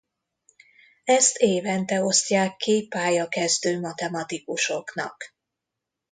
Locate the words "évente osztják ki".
1.37-2.85